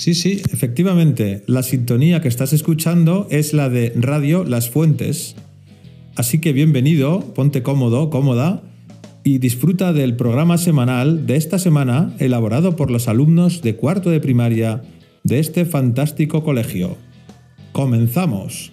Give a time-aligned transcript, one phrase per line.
[0.00, 5.36] Sí, sí, efectivamente, la sintonía que estás escuchando es la de Radio Las Fuentes.
[6.16, 8.62] Así que bienvenido, ponte cómodo, cómoda
[9.24, 14.20] y disfruta del programa semanal de esta semana elaborado por los alumnos de cuarto de
[14.20, 14.80] primaria
[15.22, 16.96] de este fantástico colegio.
[17.72, 18.72] ¡Comenzamos!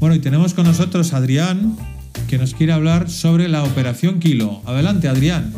[0.00, 1.76] Bueno, y tenemos con nosotros a Adrián,
[2.28, 4.62] que nos quiere hablar sobre la Operación Kilo.
[4.64, 5.52] Adelante, Adrián.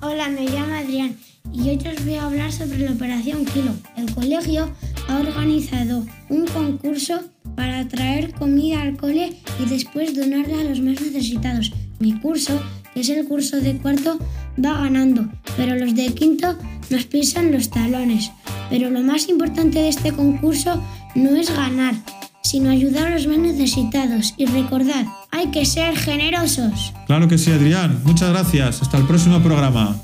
[0.00, 1.16] Hola, me llamo Adrián
[1.52, 3.72] y hoy os voy a hablar sobre la Operación Kilo.
[3.96, 4.70] El colegio
[5.08, 7.20] ha organizado un concurso
[7.54, 11.72] para traer comida al cole y después donarla a los más necesitados.
[11.98, 12.60] Mi curso,
[12.92, 14.18] que es el curso de cuarto,
[14.62, 16.56] va ganando, pero los de quinto
[16.90, 18.30] nos pisan los talones.
[18.68, 20.82] Pero lo más importante de este concurso
[21.14, 21.94] no es ganar,
[22.42, 24.34] sino ayudar a los más necesitados.
[24.36, 26.92] Y recordad, hay que ser generosos.
[27.06, 28.00] Claro que sí, Adrián.
[28.04, 28.82] Muchas gracias.
[28.82, 29.96] Hasta el próximo programa.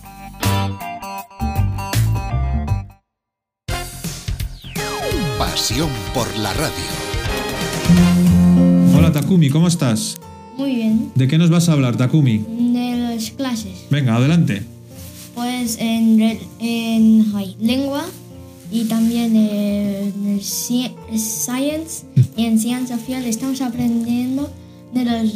[5.39, 6.73] Pasión por la radio.
[8.97, 10.19] Hola, Takumi, ¿cómo estás?
[10.57, 11.11] Muy bien.
[11.15, 12.39] ¿De qué nos vas a hablar, Takumi?
[12.39, 13.87] De las clases.
[13.91, 14.63] Venga, adelante.
[15.35, 18.05] Pues en, en ay, lengua
[18.71, 22.05] y también en ci- science
[22.37, 24.53] y en ciencia social estamos aprendiendo
[24.93, 25.35] de los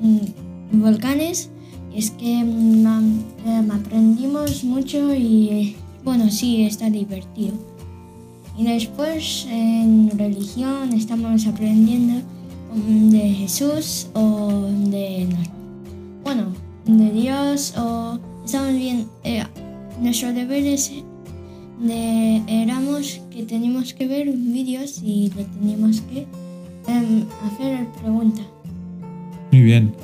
[0.00, 1.50] mm, volcanes.
[1.94, 2.86] Es que mm,
[3.46, 7.54] em, aprendimos mucho y eh, bueno, sí, está divertido.
[8.58, 12.22] Y después en religión estamos aprendiendo
[12.74, 15.26] mm, de Jesús o de,
[16.24, 16.52] bueno,
[16.86, 19.44] de Dios o estamos bien, eh,
[20.00, 20.92] nuestro deber es
[21.80, 26.26] de, éramos que teníamos que ver vídeos y le teníamos que
[26.86, 28.46] em, hacer preguntas.
[29.56, 29.94] Muy bien.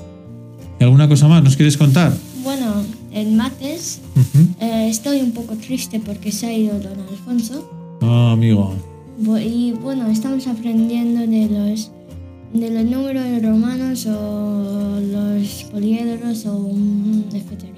[0.80, 2.16] ¿Y alguna cosa más nos quieres contar?
[2.42, 2.72] Bueno,
[3.12, 4.00] en mates
[4.60, 7.98] eh, estoy un poco triste porque se ha ido don Alfonso.
[8.00, 8.74] Ah, amigo.
[9.44, 11.90] Y bueno, estamos aprendiendo de los
[12.54, 16.70] de los números romanos o los poliedros o
[17.34, 17.72] etcétera.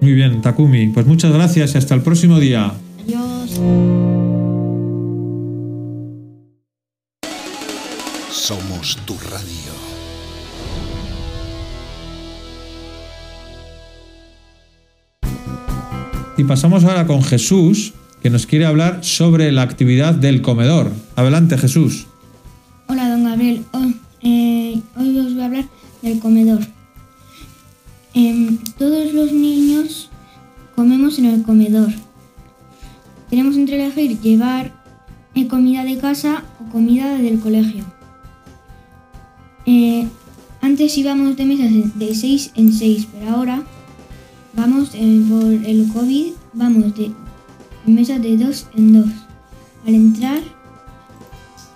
[0.00, 0.88] Muy bien, Takumi.
[0.88, 2.72] Pues muchas gracias y hasta el próximo día.
[3.04, 3.52] Adiós.
[8.32, 9.97] Somos tu radio.
[16.38, 20.92] Y pasamos ahora con Jesús, que nos quiere hablar sobre la actividad del comedor.
[21.16, 22.06] Adelante, Jesús.
[22.86, 23.64] Hola, don Gabriel.
[23.72, 23.84] Oh,
[24.22, 25.64] eh, hoy os voy a hablar
[26.00, 26.60] del comedor.
[28.14, 30.10] Em, todos los niños
[30.76, 31.90] comemos en el comedor.
[33.28, 34.72] Tenemos entre elegir llevar
[35.34, 37.84] eh, comida de casa o comida del colegio.
[39.66, 40.06] Eh,
[40.60, 43.64] antes íbamos de mesas de 6 en 6, pero ahora
[44.58, 47.12] vamos eh, por el COVID, vamos de
[47.86, 49.06] mesas de 2 en 2.
[49.86, 50.40] Al entrar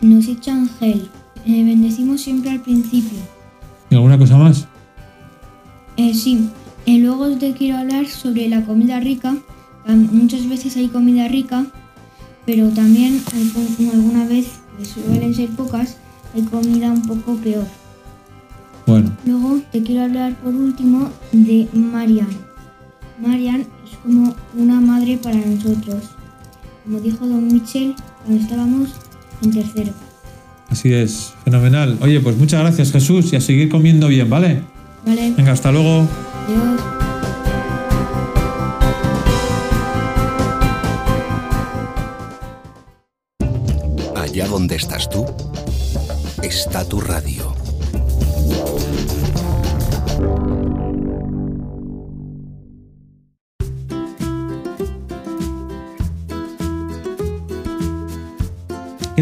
[0.00, 1.09] nos echan gel.
[1.47, 3.19] Eh, bendecimos siempre al principio.
[3.88, 4.66] ¿Y alguna cosa más?
[5.97, 6.48] Eh, sí,
[6.87, 9.37] luego te quiero hablar sobre la comida rica.
[9.87, 11.66] Muchas veces hay comida rica,
[12.47, 14.47] pero también hay alguna vez,
[14.78, 15.99] que suelen ser pocas,
[16.34, 17.66] hay comida un poco peor.
[18.87, 22.51] Bueno, Luego te quiero hablar por último de Marian.
[23.20, 26.04] Marian es como una madre para nosotros.
[26.84, 28.88] Como dijo Don Michel cuando estábamos
[29.42, 29.92] en tercero.
[30.68, 31.32] así es.
[31.44, 31.98] Fenomenal.
[32.00, 34.62] Oye, pues muchas gracias, Jesús, y a seguir comiendo bien, ¿vale?
[35.06, 35.32] ¿Vale?
[35.36, 36.08] Venga, hasta luego.
[36.46, 36.80] Adiós.
[44.16, 45.26] Allá donde estás tú,
[46.42, 47.51] está tu radio.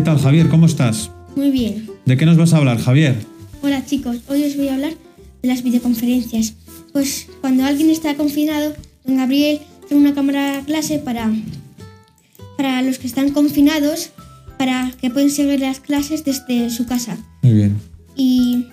[0.00, 0.48] ¿Qué tal, Javier?
[0.48, 1.10] ¿Cómo estás?
[1.36, 1.90] Muy bien.
[2.06, 3.16] ¿De qué nos vas a hablar, Javier?
[3.60, 4.94] Hola chicos, hoy os voy a hablar
[5.42, 6.54] de las videoconferencias.
[6.94, 8.72] Pues cuando alguien está confinado,
[9.04, 11.30] don Gabriel tiene una cámara clase para,
[12.56, 14.12] para los que están confinados,
[14.58, 17.18] para que pueden seguir las clases desde su casa.
[17.42, 17.76] Muy bien.
[18.16, 18.68] Y,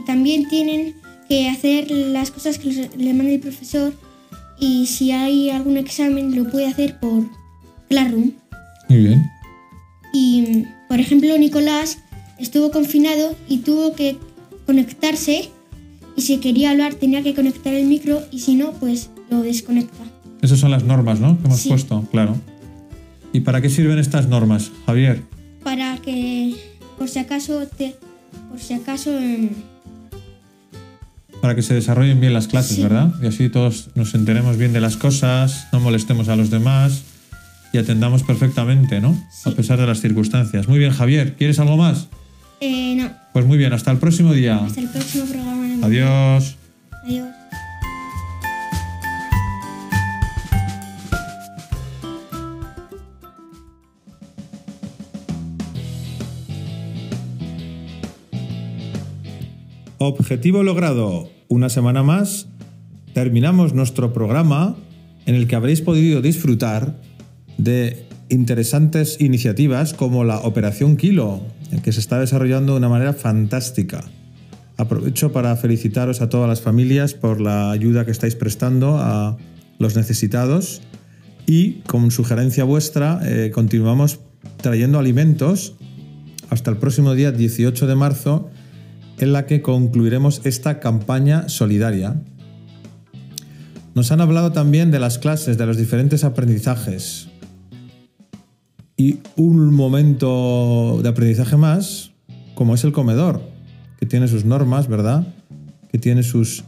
[0.00, 0.94] y también tienen
[1.28, 3.92] que hacer las cosas que les- le manda el profesor
[4.60, 7.24] y si hay algún examen lo puede hacer por
[7.88, 8.30] Classroom.
[8.88, 9.24] Muy bien.
[10.88, 11.98] Por ejemplo, Nicolás
[12.38, 14.16] estuvo confinado y tuvo que
[14.66, 15.50] conectarse
[16.16, 20.04] y si quería hablar tenía que conectar el micro y si no, pues lo desconecta.
[20.42, 21.38] Esas son las normas, ¿no?
[21.40, 21.68] Que hemos Sí.
[21.68, 22.36] puesto, claro.
[23.32, 25.22] ¿Y para qué sirven estas normas, Javier?
[25.62, 26.54] Para que,
[26.98, 27.96] por si acaso, te,
[28.50, 29.50] por si acaso, em,
[31.40, 33.12] para que se desarrollen bien las clases, ¿verdad?
[33.22, 37.02] Y así todos nos enteremos bien de las cosas, no molestemos a los demás
[37.74, 39.20] y atendamos perfectamente, ¿no?
[39.44, 40.68] A pesar de las circunstancias.
[40.68, 42.08] Muy bien, Javier, ¿quieres algo más?
[42.60, 43.10] Eh, no.
[43.32, 44.58] Pues muy bien, hasta el próximo día.
[44.58, 45.84] Hasta el próximo programa.
[45.84, 46.56] Adiós.
[47.02, 47.26] Adiós.
[59.98, 61.28] Objetivo logrado.
[61.48, 62.46] Una semana más
[63.14, 64.76] terminamos nuestro programa
[65.26, 66.94] en el que habréis podido disfrutar
[67.58, 71.40] de interesantes iniciativas como la Operación Kilo,
[71.82, 74.04] que se está desarrollando de una manera fantástica.
[74.76, 79.36] Aprovecho para felicitaros a todas las familias por la ayuda que estáis prestando a
[79.78, 80.82] los necesitados
[81.46, 84.20] y con sugerencia vuestra eh, continuamos
[84.60, 85.74] trayendo alimentos
[86.50, 88.50] hasta el próximo día 18 de marzo
[89.18, 92.16] en la que concluiremos esta campaña solidaria.
[93.94, 97.28] Nos han hablado también de las clases, de los diferentes aprendizajes.
[98.96, 102.12] Y un momento de aprendizaje más,
[102.54, 103.42] como es el comedor,
[103.98, 105.26] que tiene sus normas, ¿verdad?
[105.90, 106.64] Que tiene sus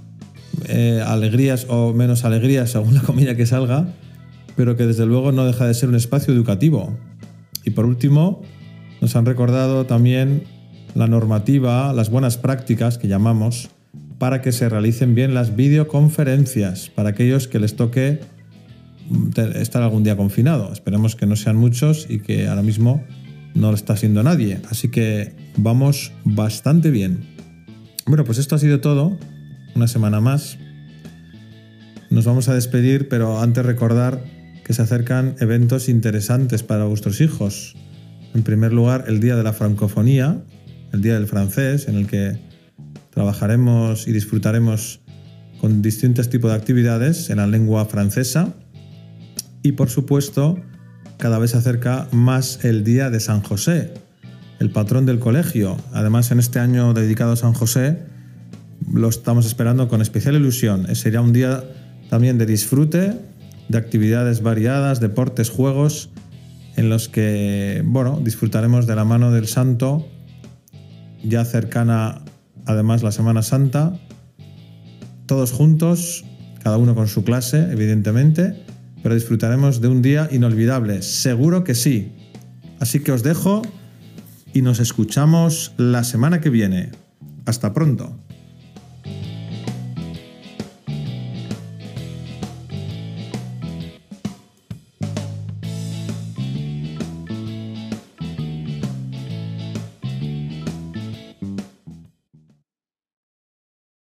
[0.68, 3.88] eh, alegrías o menos alegrías según la comida que salga,
[4.56, 6.96] pero que desde luego no deja de ser un espacio educativo.
[7.64, 8.42] Y por último,
[9.00, 10.44] nos han recordado también
[10.94, 13.68] la normativa, las buenas prácticas que llamamos,
[14.18, 18.20] para que se realicen bien las videoconferencias para aquellos que les toque
[19.54, 20.72] estar algún día confinado.
[20.72, 23.04] Esperemos que no sean muchos y que ahora mismo
[23.54, 24.60] no lo está siendo nadie.
[24.70, 27.20] Así que vamos bastante bien.
[28.06, 29.18] Bueno, pues esto ha sido todo.
[29.74, 30.58] Una semana más.
[32.10, 34.22] Nos vamos a despedir, pero antes recordar
[34.64, 37.76] que se acercan eventos interesantes para vuestros hijos.
[38.34, 40.42] En primer lugar, el Día de la Francofonía,
[40.92, 42.38] el Día del Francés, en el que
[43.10, 45.00] trabajaremos y disfrutaremos
[45.60, 48.54] con distintos tipos de actividades en la lengua francesa.
[49.66, 50.60] Y por supuesto,
[51.16, 53.94] cada vez se acerca más el Día de San José,
[54.60, 55.76] el patrón del colegio.
[55.92, 57.98] Además, en este año dedicado a San José,
[58.92, 60.94] lo estamos esperando con especial ilusión.
[60.94, 61.64] Sería un día
[62.08, 63.18] también de disfrute,
[63.68, 66.10] de actividades variadas, deportes, juegos,
[66.76, 70.06] en los que, bueno, disfrutaremos de la mano del santo
[71.24, 72.22] ya cercana
[72.66, 73.98] además la Semana Santa,
[75.26, 76.24] todos juntos,
[76.62, 78.64] cada uno con su clase, evidentemente,
[79.06, 82.10] pero disfrutaremos de un día inolvidable, seguro que sí.
[82.80, 83.62] Así que os dejo
[84.52, 86.90] y nos escuchamos la semana que viene.
[87.44, 88.25] Hasta pronto.